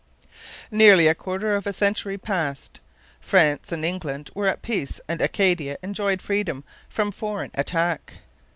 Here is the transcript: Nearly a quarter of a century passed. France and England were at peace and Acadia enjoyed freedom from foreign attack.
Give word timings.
Nearly 0.71 1.05
a 1.07 1.13
quarter 1.13 1.55
of 1.55 1.67
a 1.67 1.73
century 1.73 2.17
passed. 2.17 2.79
France 3.19 3.71
and 3.71 3.85
England 3.85 4.31
were 4.33 4.47
at 4.47 4.63
peace 4.63 4.99
and 5.07 5.21
Acadia 5.21 5.77
enjoyed 5.83 6.23
freedom 6.23 6.63
from 6.89 7.11
foreign 7.11 7.51
attack. 7.53 8.15